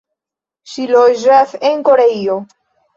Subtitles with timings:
[0.71, 2.45] Ŝi loĝas en Koreio.